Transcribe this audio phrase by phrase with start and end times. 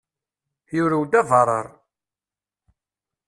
[0.75, 1.67] Yurew-d abarrar.